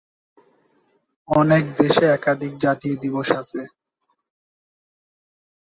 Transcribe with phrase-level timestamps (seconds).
[1.29, 3.61] অনেক দেশে একাধিক জাতীয় দিবস আছে।